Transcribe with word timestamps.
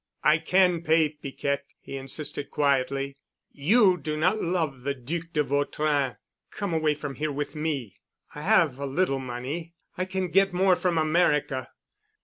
"I 0.23 0.39
can 0.39 0.81
pay, 0.81 1.09
Piquette," 1.09 1.67
he 1.79 1.95
insisted 1.95 2.49
quietly. 2.49 3.15
"You 3.51 3.97
do 3.97 4.17
not 4.17 4.41
love 4.41 4.81
the 4.81 4.95
Duc 4.95 5.25
de 5.31 5.43
Vautrin. 5.43 6.17
Come 6.49 6.73
away 6.73 6.95
from 6.95 7.13
here 7.13 7.31
with 7.31 7.53
me. 7.55 7.99
I 8.33 8.41
have 8.41 8.79
a 8.79 8.87
little 8.87 9.19
money. 9.19 9.73
I 9.99 10.05
can 10.05 10.29
get 10.29 10.53
more 10.53 10.75
from 10.75 10.97
America. 10.97 11.69